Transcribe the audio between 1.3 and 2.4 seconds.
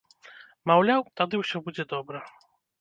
ўсё будзе добра.